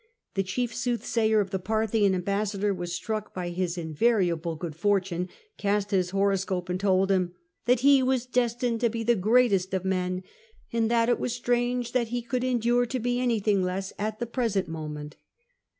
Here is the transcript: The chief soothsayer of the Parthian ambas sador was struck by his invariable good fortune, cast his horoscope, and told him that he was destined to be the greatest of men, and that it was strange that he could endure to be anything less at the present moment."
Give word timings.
The 0.33 0.41
chief 0.41 0.73
soothsayer 0.73 1.41
of 1.41 1.51
the 1.51 1.59
Parthian 1.59 2.15
ambas 2.15 2.53
sador 2.55 2.75
was 2.75 2.91
struck 2.91 3.35
by 3.35 3.49
his 3.49 3.77
invariable 3.77 4.55
good 4.55 4.75
fortune, 4.75 5.29
cast 5.59 5.91
his 5.91 6.09
horoscope, 6.09 6.69
and 6.69 6.79
told 6.79 7.11
him 7.11 7.35
that 7.65 7.81
he 7.81 8.01
was 8.01 8.25
destined 8.25 8.81
to 8.81 8.89
be 8.89 9.03
the 9.03 9.15
greatest 9.15 9.75
of 9.75 9.85
men, 9.85 10.23
and 10.73 10.89
that 10.89 11.07
it 11.07 11.19
was 11.19 11.33
strange 11.33 11.91
that 11.91 12.07
he 12.07 12.23
could 12.23 12.43
endure 12.43 12.87
to 12.87 12.99
be 12.99 13.19
anything 13.19 13.61
less 13.61 13.93
at 13.99 14.17
the 14.17 14.25
present 14.25 14.67
moment." 14.67 15.17